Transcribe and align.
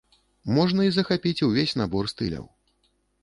Можна 0.55 0.85
і 0.85 0.93
захапіць 0.95 1.43
увесь 1.47 1.75
набор 1.81 2.11
стыляў. 2.15 2.45